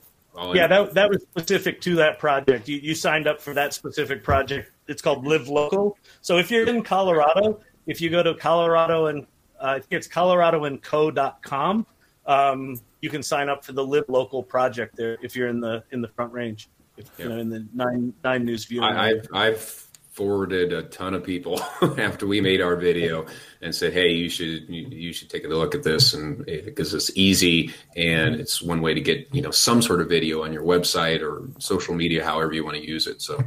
[0.55, 2.67] yeah, that that was specific to that project.
[2.67, 4.71] You you signed up for that specific project.
[4.87, 5.97] It's called Live Local.
[6.21, 9.25] So if you're in Colorado, if you go to Colorado and
[9.59, 11.87] uh, it's coloradoandco.com
[12.25, 15.83] um, you can sign up for the Live Local project there if you're in the
[15.91, 18.83] in the Front Range, if, you know, in the nine nine news view.
[18.83, 21.61] I've I've forwarded a ton of people
[21.97, 23.25] after we made our video
[23.61, 26.93] and said, "Hey, you should you, you should take a look at this," and because
[26.93, 30.53] it's easy and it's one way to get you know some sort of video on
[30.53, 33.21] your website or social media, however you want to use it.
[33.21, 33.43] So.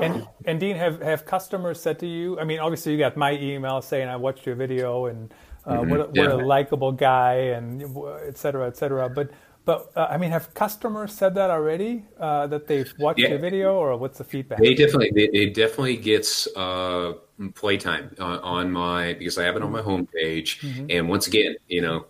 [0.00, 2.38] And and Dean, have have customers said to you?
[2.40, 5.32] I mean, obviously you got my email saying I watched your video and
[5.66, 5.90] uh, mm-hmm.
[5.90, 6.22] what, yeah.
[6.22, 7.82] what, a likable guy, and
[8.26, 9.08] et cetera, et cetera.
[9.08, 9.30] But
[9.66, 13.30] but uh, I mean, have customers said that already uh, that they've watched yeah.
[13.30, 14.60] the video, or what's the feedback?
[14.60, 17.14] They definitely, they, it definitely gets uh,
[17.54, 20.60] playtime on, on, my because I have it on my homepage.
[20.60, 20.86] Mm-hmm.
[20.88, 22.06] And once again, you know,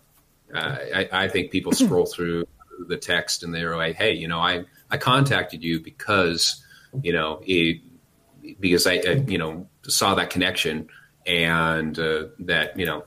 [0.53, 2.45] uh, I, I, think people scroll through
[2.87, 6.63] the text and they're like, "Hey, you know, I I contacted you because
[7.01, 7.81] you know it,
[8.59, 10.89] because I, I, you know saw that connection
[11.25, 13.03] and uh, that you know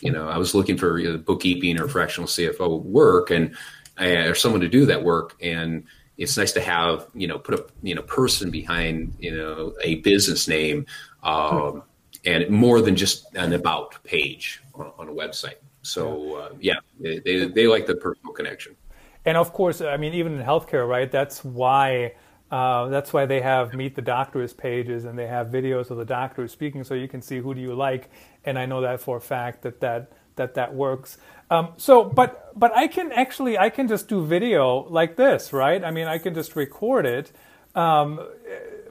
[0.00, 3.54] you know, I was looking for you know, bookkeeping or fractional CFO work and
[4.00, 5.36] uh, or someone to do that work.
[5.40, 5.84] And
[6.16, 9.96] it's nice to have, you know, put a, you know, person behind, you know, a
[9.96, 10.86] business name
[11.22, 11.82] um,
[12.24, 15.56] and more than just an about page on, on a website.
[15.82, 18.76] So uh, yeah, they, they, they like the personal connection.
[19.24, 21.10] And of course, I mean, even in healthcare, right?
[21.10, 22.14] That's why
[22.50, 26.04] uh, that's why they have meet the doctors pages and they have videos of the
[26.04, 28.10] doctors speaking, so you can see who do you like.
[28.44, 31.18] And I know that for a fact that that that that works.
[31.50, 35.82] Um, so, but but I can actually I can just do video like this, right?
[35.82, 37.32] I mean, I can just record it.
[37.74, 38.20] Um,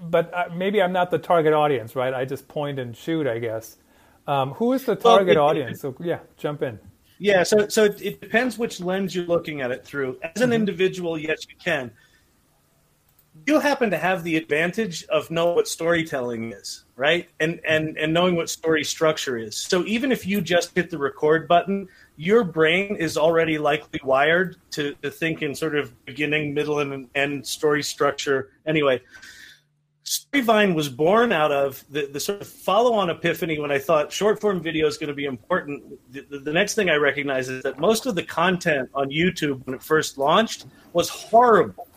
[0.02, 2.14] but uh, maybe I'm not the target audience, right?
[2.14, 3.78] I just point and shoot, I guess.
[4.28, 5.82] Um, who is the target well, it, audience?
[5.82, 6.80] So yeah, jump in.
[7.20, 10.18] Yeah, so so it, it, depends which lens you're looking at it through.
[10.22, 10.54] As an mm-hmm.
[10.54, 11.92] individual, yes, you can
[13.46, 17.30] you happen to have the advantage of know what storytelling is right?
[17.40, 19.58] And and and knowing what story structure is.
[19.58, 24.56] So even if you just hit the record button your brain is already likely wired
[24.70, 28.52] to, to think in sort of beginning middle and end story structure.
[28.66, 29.02] Anyway
[30.06, 34.42] storyvine was born out of the, the sort of follow-on epiphany when i thought short
[34.42, 35.82] form video is going to be important.
[36.12, 39.74] The, the next thing i recognized is that most of the content on youtube when
[39.76, 41.88] it first launched was horrible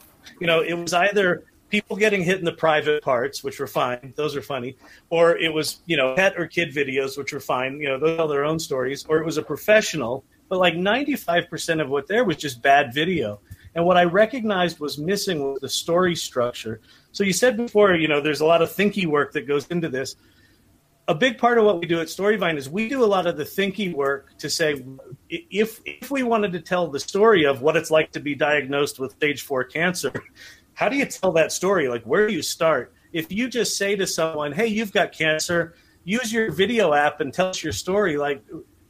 [0.41, 4.13] you know, it was either people getting hit in the private parts, which were fine,
[4.17, 4.77] those are funny,
[5.11, 8.17] or it was, you know, pet or kid videos, which were fine, you know, those
[8.17, 12.25] tell their own stories, or it was a professional, but like 95% of what there
[12.25, 13.41] was just bad video.
[13.75, 16.81] And what I recognized was missing was the story structure.
[17.13, 19.89] So you said before, you know, there's a lot of thinky work that goes into
[19.89, 20.17] this.
[21.09, 23.37] A big part of what we do at Storyvine is we do a lot of
[23.37, 24.85] the thinking work to say
[25.29, 28.99] if if we wanted to tell the story of what it's like to be diagnosed
[28.99, 30.13] with stage four cancer,
[30.75, 31.89] how do you tell that story?
[31.89, 32.93] Like, where do you start?
[33.13, 37.33] If you just say to someone, hey, you've got cancer, use your video app and
[37.33, 38.45] tell us your story, like,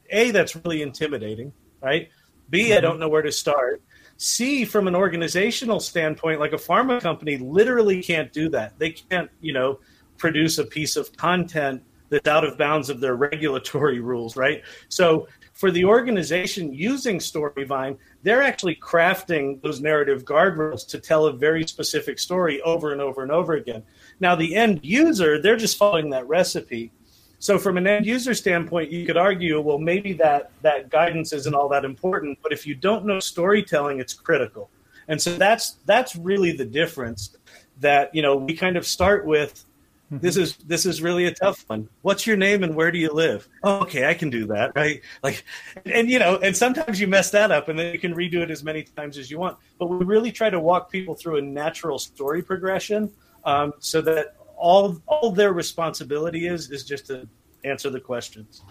[0.09, 2.09] A, that's really intimidating, right?
[2.49, 2.77] B, mm-hmm.
[2.77, 3.83] I don't know where to start.
[4.17, 8.77] C, from an organizational standpoint, like a pharma company literally can't do that.
[8.79, 9.79] They can't, you know,
[10.17, 14.63] produce a piece of content that's out of bounds of their regulatory rules, right?
[14.89, 21.33] So for the organization using Storyvine, they're actually crafting those narrative guardrails to tell a
[21.33, 23.81] very specific story over and over and over again.
[24.19, 26.91] Now, the end user, they're just following that recipe.
[27.39, 31.53] So, from an end user standpoint, you could argue, well, maybe that that guidance isn't
[31.53, 32.37] all that important.
[32.41, 34.69] But if you don't know storytelling, it's critical.
[35.07, 37.35] And so that's that's really the difference.
[37.79, 39.63] That you know, we kind of start with.
[40.09, 41.89] This is this is really a tough one.
[42.01, 43.47] What's your name and where do you live?
[43.63, 45.01] Oh, okay, I can do that, right?
[45.21, 45.43] Like,
[45.85, 48.49] and you know, and sometimes you mess that up, and then you can redo it
[48.49, 49.57] as many times as you want.
[49.77, 53.11] But we really try to walk people through a natural story progression,
[53.43, 57.27] um, so that all all their responsibility is is just to
[57.65, 58.61] answer the questions.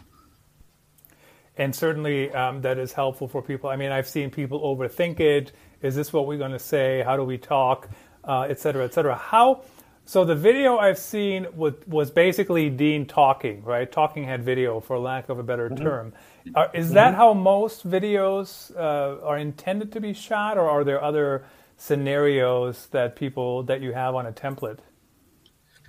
[1.56, 3.70] and certainly um, that is helpful for people.
[3.70, 5.52] I mean, I've seen people overthink it.
[5.82, 7.02] Is this what we're going to say?
[7.02, 7.88] How do we talk,
[8.24, 9.14] uh, et cetera, et cetera?
[9.14, 9.62] How?
[10.08, 13.90] So the video I've seen was, was basically Dean talking, right?
[13.90, 15.82] Talking head video, for lack of a better mm-hmm.
[15.82, 16.12] term.
[16.54, 16.94] Are, is mm-hmm.
[16.94, 21.44] that how most videos uh, are intended to be shot, or are there other
[21.76, 24.78] scenarios that people that you have on a template?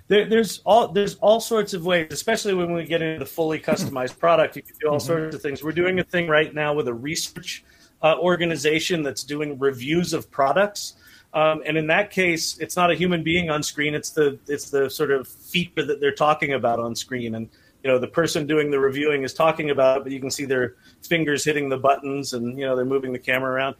[0.08, 3.60] There, there's all there's all sorts of ways, especially when we get into the fully
[3.70, 4.56] customized product.
[4.56, 5.06] You can do all mm-hmm.
[5.06, 5.62] sorts of things.
[5.62, 7.62] We're doing a thing right now with a research
[8.02, 10.94] uh, organization that's doing reviews of products.
[11.34, 14.70] Um, and in that case, it's not a human being on screen; it's the it's
[14.70, 17.34] the sort of feature that they're talking about on screen.
[17.34, 17.48] And
[17.82, 20.46] you know, the person doing the reviewing is talking about it, but you can see
[20.46, 23.76] their fingers hitting the buttons, and you know, they're moving the camera around.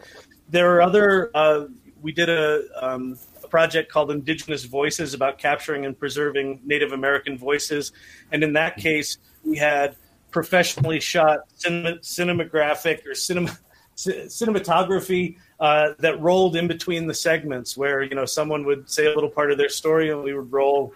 [0.50, 1.30] There are other.
[1.34, 1.66] Uh,
[2.00, 7.36] we did a, um, a project called Indigenous Voices about capturing and preserving Native American
[7.36, 7.92] voices,
[8.30, 9.96] and in that case, we had
[10.30, 13.56] professionally shot cinema, cinematographic or cinema
[13.96, 19.14] cinematography uh, that rolled in between the segments where you know someone would say a
[19.14, 20.94] little part of their story and we would roll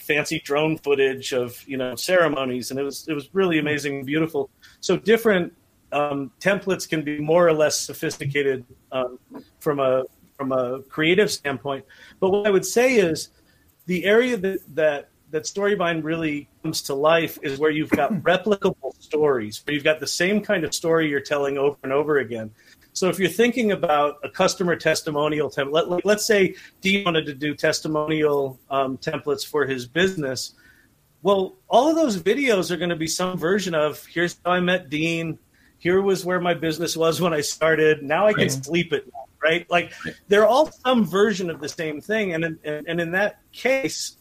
[0.00, 2.70] fancy drone footage of you know ceremonies.
[2.70, 4.50] And it was it was really amazing and beautiful.
[4.80, 5.52] So different
[5.92, 9.18] um, templates can be more or less sophisticated um,
[9.60, 10.04] from a
[10.36, 11.84] from a creative standpoint.
[12.18, 13.28] But what i would say is
[13.86, 19.00] the area that that that Storyvine really comes to life is where you've got replicable
[19.00, 22.50] stories, where you've got the same kind of story you're telling over and over again.
[23.00, 27.34] So if you're thinking about a customer testimonial template, let, us say Dean wanted to
[27.34, 30.52] do testimonial um, templates for his business.
[31.22, 34.60] Well, all of those videos are going to be some version of here's how I
[34.60, 35.38] met Dean.
[35.78, 38.02] Here was where my business was when I started.
[38.02, 38.52] Now I can right.
[38.52, 39.70] sleep at night, right?
[39.70, 39.94] Like
[40.28, 42.34] they're all some version of the same thing.
[42.34, 44.18] And, and, and in that case,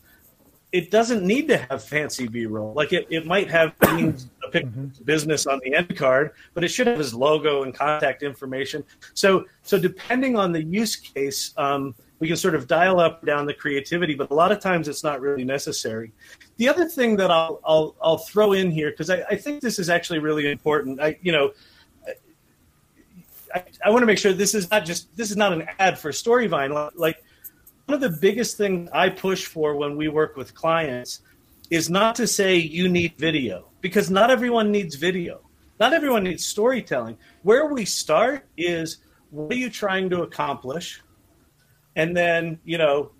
[0.71, 2.73] it doesn't need to have fancy b-roll.
[2.73, 4.87] Like it, it might have a mm-hmm.
[5.03, 8.83] business on the end card but it should have his logo and contact information.
[9.13, 13.45] So so depending on the use case um, we can sort of dial up down
[13.45, 16.11] the creativity but a lot of times it's not really necessary.
[16.57, 19.79] The other thing that i'll i'll, I'll throw in here because I, I think this
[19.79, 21.01] is actually really important.
[21.01, 21.51] I you know
[23.53, 25.97] I, I want to make sure this is not just this is not an ad
[25.97, 26.91] for storyvine.
[26.95, 27.23] Like
[27.93, 31.21] of the biggest things I push for when we work with clients
[31.69, 35.41] is not to say you need video because not everyone needs video.
[35.79, 37.17] Not everyone needs storytelling.
[37.43, 38.97] Where we start is
[39.29, 41.01] what are you trying to accomplish?
[41.95, 43.11] And then, you know,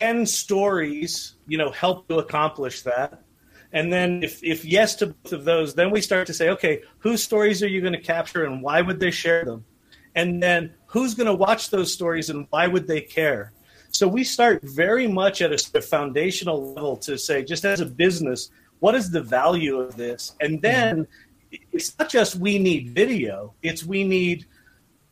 [0.00, 3.22] can stories, you know, help to accomplish that?
[3.72, 6.82] And then if, if yes to both of those, then we start to say, okay,
[6.98, 9.64] whose stories are you going to capture and why would they share them?
[10.14, 13.52] And then who's going to watch those stories and why would they care?
[13.90, 18.50] So we start very much at a foundational level to say, just as a business,
[18.80, 20.34] what is the value of this?
[20.40, 20.62] And mm-hmm.
[20.62, 21.06] then
[21.72, 24.46] it's not just we need video, it's we need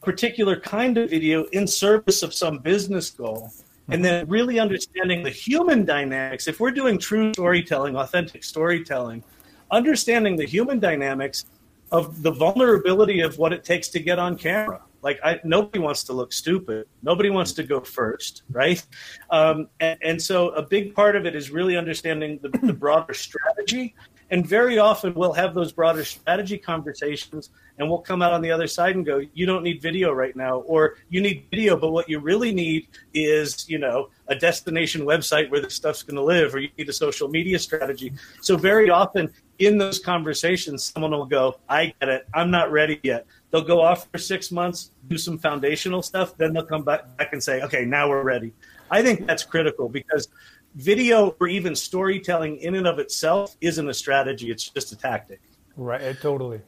[0.02, 3.50] a particular kind of video in service of some business goal.
[3.50, 3.92] Mm-hmm.
[3.92, 6.48] And then really understanding the human dynamics.
[6.48, 9.22] If we're doing true storytelling, authentic storytelling,
[9.70, 11.44] understanding the human dynamics
[11.92, 16.02] of the vulnerability of what it takes to get on camera like I, nobody wants
[16.04, 16.88] to look stupid.
[17.00, 18.84] Nobody wants to go first, right?
[19.30, 23.14] Um, and, and, so a big part of it is really understanding the, the broader
[23.14, 23.94] strategy.
[24.32, 28.50] And very often we'll have those broader strategy conversations, and we'll come out on the
[28.50, 31.92] other side and go, "You don't need video right now," or "You need video, but
[31.92, 36.24] what you really need is, you know, a destination website where this stuff's going to
[36.24, 41.12] live, or you need a social media strategy." So very often in those conversations, someone
[41.12, 42.26] will go, I get it.
[42.34, 43.26] I'm not ready yet.
[43.50, 47.32] They'll go off for six months, do some foundational stuff, then they'll come back, back
[47.32, 48.52] and say, okay, now we're ready.
[48.90, 50.28] I think that's critical because
[50.74, 55.40] video or even storytelling in and of itself isn't a strategy, it's just a tactic.
[55.76, 56.60] Right, totally.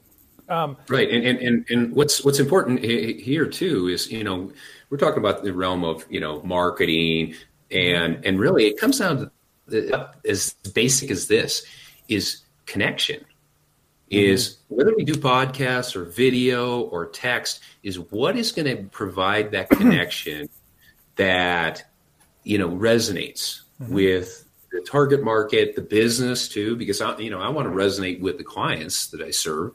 [0.49, 4.51] Um, right, and, and, and, and what's what's important here too is you know
[4.89, 7.35] we're talking about the realm of you know marketing
[7.71, 9.31] and and really it comes down to
[9.67, 11.67] the, as basic as this
[12.09, 13.23] is connection
[14.11, 14.77] is mm-hmm.
[14.77, 19.69] whether we do podcasts or video or text is what is going to provide that
[19.71, 20.49] connection
[21.17, 21.91] that
[22.45, 23.93] you know resonates mm-hmm.
[23.93, 28.21] with the target market the business too because i you know i want to resonate
[28.21, 29.73] with the clients that i serve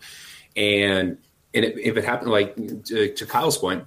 [0.55, 1.17] and
[1.53, 2.55] and if it happened like
[2.85, 3.85] to, to kyle's point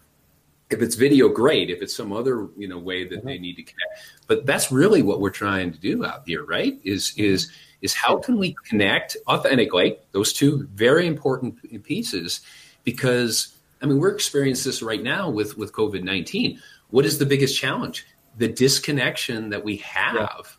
[0.71, 3.29] if it's video great if it's some other you know way that mm-hmm.
[3.29, 6.79] they need to connect but that's really what we're trying to do out here right
[6.85, 7.51] is is
[7.83, 12.41] is how can we connect authentically those two very important pieces
[12.85, 16.59] because i mean we're experiencing this right now with with covid-19
[16.91, 18.07] what is the biggest challenge?
[18.39, 20.57] The disconnection that we have.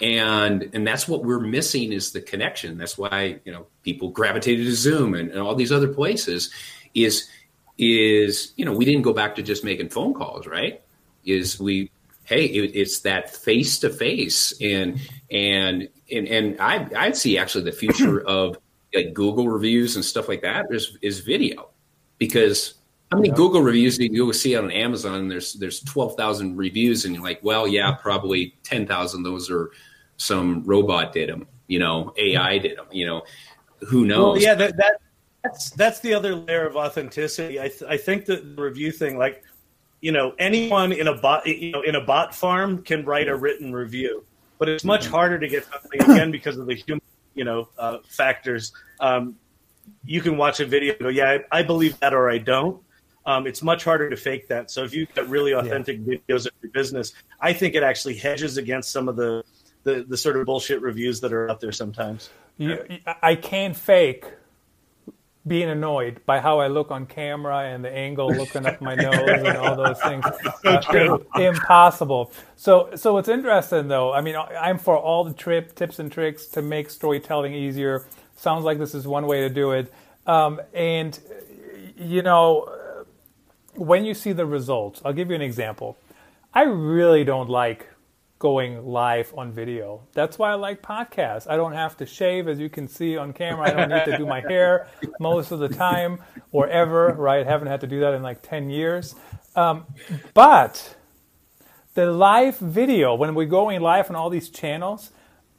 [0.00, 2.78] And and that's what we're missing is the connection.
[2.78, 6.50] That's why you know people gravitated to zoom and, and all these other places
[6.94, 7.28] is
[7.76, 10.80] is you know we didn't go back to just making phone calls right?
[11.24, 11.90] Is we
[12.30, 14.98] hey it, it's that face to face and
[15.30, 18.56] and and and i i see actually the future of
[18.94, 21.68] like google reviews and stuff like that is is video
[22.18, 22.74] because
[23.10, 25.26] how many Google reviews do you see on Amazon?
[25.26, 29.24] There's there's twelve thousand reviews, and you're like, well, yeah, probably ten thousand.
[29.24, 29.72] Those are
[30.16, 33.22] some robot did them, you know, AI did them, you know,
[33.88, 34.34] who knows?
[34.34, 35.00] Well, yeah, that, that
[35.42, 37.58] that's that's the other layer of authenticity.
[37.58, 39.42] I th- I think that the review thing, like,
[40.00, 43.36] you know, anyone in a bot, you know, in a bot farm can write a
[43.36, 44.24] written review,
[44.58, 47.02] but it's much harder to get something again because of the human,
[47.34, 48.72] you know, uh, factors.
[48.98, 49.36] Um,
[50.04, 52.82] you can watch a video and go, yeah, I, I believe that, or I don't.
[53.26, 54.70] Um, it's much harder to fake that.
[54.70, 56.16] So if you get really authentic yeah.
[56.16, 59.44] videos of your business, I think it actually hedges against some of the
[59.82, 62.30] the the sort of bullshit reviews that are out there sometimes.
[62.56, 62.78] You,
[63.22, 64.24] I can't fake
[65.50, 69.18] being annoyed by how I look on camera and the angle looking up my nose
[69.18, 70.24] and all those things.
[70.64, 72.32] Uh, impossible.
[72.54, 74.12] So, so it's interesting though.
[74.12, 78.06] I mean, I'm for all the trip tips and tricks to make storytelling easier.
[78.36, 79.92] Sounds like this is one way to do it.
[80.26, 81.18] Um, and
[81.96, 82.72] you know,
[83.74, 85.96] when you see the results, I'll give you an example.
[86.54, 87.88] I really don't like
[88.40, 90.02] going live on video.
[90.14, 91.46] That's why I like podcasts.
[91.48, 93.68] I don't have to shave, as you can see on camera.
[93.68, 94.88] I don't need to do my hair
[95.20, 96.18] most of the time
[96.50, 97.46] or ever, right?
[97.46, 99.14] Haven't had to do that in like 10 years.
[99.54, 99.84] Um,
[100.32, 100.96] but
[101.92, 105.10] the live video, when we're going live on all these channels,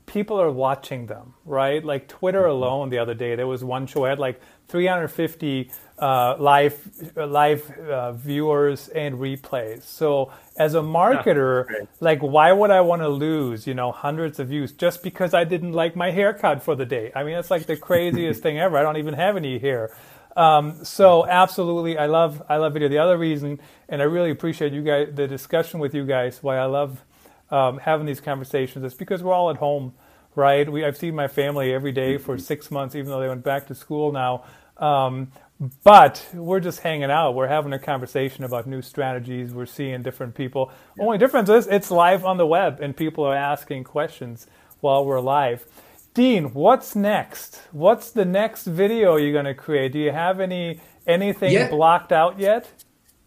[0.08, 1.86] people are watching them, right?
[1.86, 5.70] Like Twitter alone the other day, there was one show I had like 350
[6.02, 6.76] uh, live
[7.16, 9.84] uh, live uh, viewers and replays.
[9.84, 14.40] So as a marketer, yeah, like why would I want to lose you know hundreds
[14.40, 17.12] of views just because I didn't like my haircut for the day?
[17.16, 18.78] I mean that's like the craziest thing ever.
[18.78, 19.96] I don't even have any hair.
[20.36, 22.90] Um, so absolutely, I love I love video.
[22.90, 26.42] The other reason, and I really appreciate you guys the discussion with you guys.
[26.42, 27.04] Why I love
[27.52, 29.94] um, having these conversations is because we're all at home,
[30.36, 30.70] right?
[30.72, 33.68] We I've seen my family every day for six months, even though they went back
[33.68, 34.46] to school now.
[34.78, 35.32] Um,
[35.84, 37.36] but we're just hanging out.
[37.36, 39.54] We're having a conversation about new strategies.
[39.54, 40.72] We're seeing different people.
[40.98, 41.06] Yeah.
[41.06, 44.48] Only difference is it's live on the web and people are asking questions
[44.80, 45.66] while we're live.
[46.14, 47.62] Dean, what's next?
[47.72, 49.94] What's the next video you're going to create?
[49.94, 51.70] Do you have any anything yeah.
[51.70, 52.84] blocked out yet?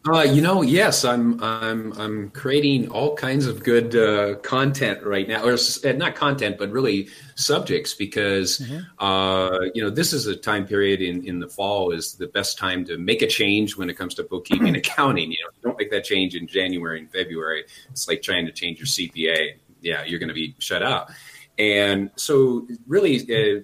[0.07, 5.27] Uh, you know, yes, I'm I'm I'm creating all kinds of good uh, content right
[5.27, 8.83] now, or uh, not content, but really subjects, because mm-hmm.
[9.03, 12.59] uh, you know this is a time period in in the fall is the best
[12.59, 15.33] time to make a change when it comes to bookkeeping and accounting.
[15.33, 17.65] You know, you don't make that change in January and February.
[17.91, 19.55] It's like trying to change your CPA.
[19.81, 21.11] Yeah, you're going to be shut out.
[21.59, 23.61] And so, really, uh,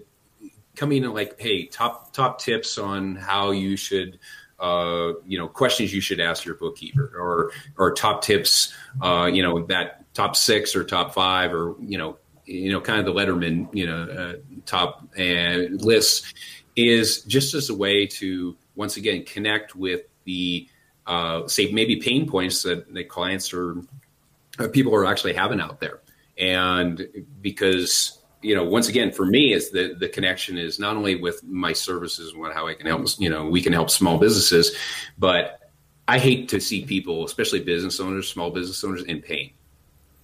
[0.74, 4.18] coming in like, hey, top top tips on how you should
[4.60, 9.42] uh, you know questions you should ask your bookkeeper or or top tips uh, you
[9.42, 13.12] know that top six or top five or you know you know kind of the
[13.12, 14.34] letterman you know uh,
[14.66, 16.32] top and lists
[16.76, 20.68] is just as a way to once again connect with the
[21.06, 23.82] uh, say maybe pain points that, the clients or
[24.68, 26.00] people are actually having out there.
[26.38, 27.06] And
[27.40, 31.42] because you know, once again, for me, is the the connection is not only with
[31.44, 34.76] my services and what how I can help, you know, we can help small businesses,
[35.18, 35.70] but
[36.08, 39.52] I hate to see people, especially business owners, small business owners, in pain.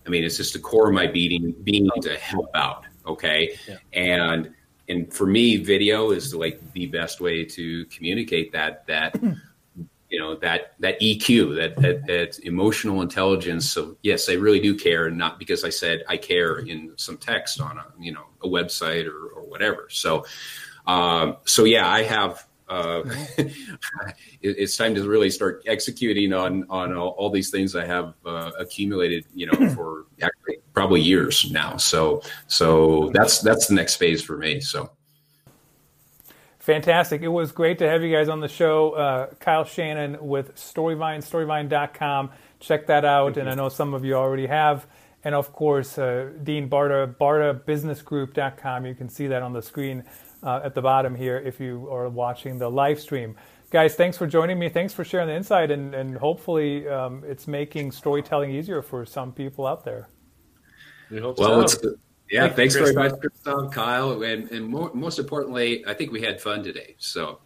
[0.07, 2.85] I mean, it's just the core of my being being to help out.
[3.07, 3.77] Okay, yeah.
[3.93, 4.55] and
[4.89, 9.17] and for me, video is like the best way to communicate that that
[10.09, 13.71] you know that that EQ, that, that that emotional intelligence.
[13.71, 17.17] So yes, I really do care, and not because I said I care in some
[17.17, 19.89] text on a you know a website or, or whatever.
[19.91, 20.25] So
[20.87, 22.47] um, so yeah, I have.
[22.69, 23.03] Uh,
[23.39, 23.55] it,
[24.43, 28.51] it's time to really start executing on on all, all these things I have uh,
[28.59, 31.77] accumulated, you know, for actually probably years now.
[31.77, 34.61] So so that's that's the next phase for me.
[34.61, 34.91] So
[36.67, 37.23] Fantastic.
[37.23, 38.91] It was great to have you guys on the show.
[38.91, 42.31] Uh, Kyle Shannon with Storyvine, storyvine.com.
[42.59, 43.27] Check that out.
[43.27, 43.53] Thank and you.
[43.53, 44.89] I know some of you already have.
[45.23, 48.85] And of course, uh, Dean Barta, bartabusinessgroup.com.
[48.85, 50.03] You can see that on the screen
[50.43, 53.37] uh, at the bottom here if you are watching the live stream.
[53.71, 54.69] Guys, thanks for joining me.
[54.69, 55.71] Thanks for sharing the insight.
[55.71, 60.09] And, and hopefully, um, it's making storytelling easier for some people out there.
[61.13, 61.95] We hope well, so.
[62.31, 66.23] Yeah, Thank thanks very much, Christoph, Kyle, and and more, most importantly, I think we
[66.23, 66.97] had fun today.
[66.99, 67.39] So,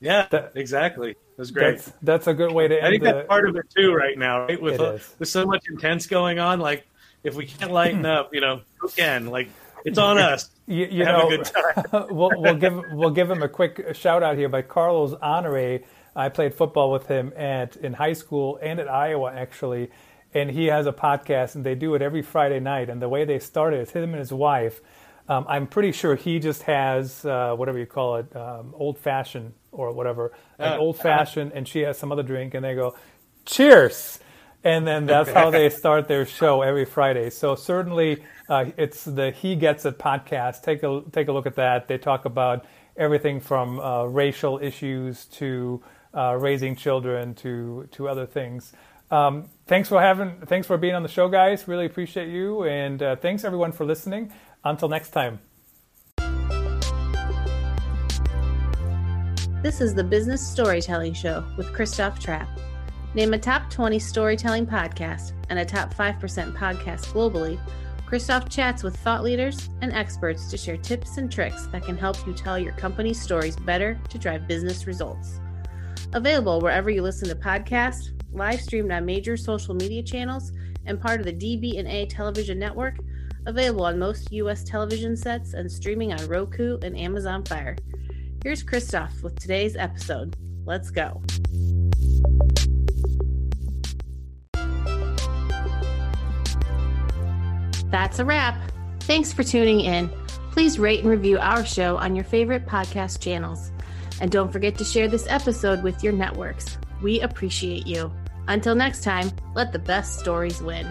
[0.00, 1.12] yeah, that, exactly.
[1.12, 1.78] It was great.
[1.78, 2.76] That's, that's, a good way to.
[2.76, 2.86] End.
[2.86, 4.60] I think the, that's part of it too, right now, right?
[4.60, 6.86] With uh, with so much intense going on, like
[7.24, 9.26] if we can't lighten up, you know, who can?
[9.26, 9.48] Like
[9.84, 10.50] it's on us.
[10.66, 12.06] You, you Have a know, good time.
[12.10, 15.80] we'll, we'll give we'll give him a quick shout out here by Carlos Honore.
[16.14, 19.90] I played football with him at in high school and at Iowa actually,
[20.34, 22.88] and he has a podcast and they do it every Friday night.
[22.88, 24.80] And the way they started is him and his wife.
[25.28, 29.52] Um, I'm pretty sure he just has uh, whatever you call it, um, old fashioned
[29.70, 32.94] or whatever, an Uh, old fashioned, and she has some other drink, and they go,
[33.44, 34.20] "Cheers."
[34.62, 37.30] and then that's how they start their show every Friday.
[37.30, 40.62] So certainly, uh, it's the He Gets It podcast.
[40.62, 41.88] Take a take a look at that.
[41.88, 42.66] They talk about
[42.96, 45.82] everything from uh, racial issues to
[46.14, 48.72] uh, raising children to to other things.
[49.10, 51.66] Um, thanks for having thanks for being on the show, guys.
[51.66, 54.32] Really appreciate you, and uh, thanks everyone for listening.
[54.62, 55.40] Until next time.
[59.62, 62.48] This is the Business Storytelling Show with Christoph Trappe.
[63.14, 67.60] Name a top 20 storytelling podcast and a top 5% podcast globally.
[68.06, 72.26] Christoph chats with thought leaders and experts to share tips and tricks that can help
[72.26, 75.40] you tell your company's stories better to drive business results.
[76.12, 80.52] Available wherever you listen to podcasts, live streamed on major social media channels,
[80.86, 82.96] and part of the DB&A television network.
[83.46, 84.62] Available on most U.S.
[84.64, 87.76] television sets and streaming on Roku and Amazon Fire.
[88.42, 90.36] Here's Christoph with today's episode.
[90.64, 91.22] Let's go.
[97.90, 98.70] That's a wrap.
[99.00, 100.08] Thanks for tuning in.
[100.52, 103.72] Please rate and review our show on your favorite podcast channels.
[104.20, 106.78] And don't forget to share this episode with your networks.
[107.02, 108.12] We appreciate you.
[108.48, 110.86] Until next time, let the best stories win.